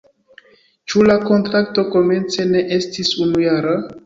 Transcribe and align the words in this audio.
Ĉu 0.93 1.03
la 1.11 1.17
kontrakto 1.27 1.83
komence 1.97 2.47
ne 2.55 2.65
estis 2.79 3.15
unujara? 3.27 3.79